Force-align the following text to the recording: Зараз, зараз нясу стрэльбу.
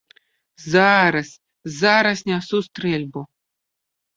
Зараз, 0.75 1.29
зараз 1.81 2.25
нясу 2.31 2.57
стрэльбу. 2.69 3.21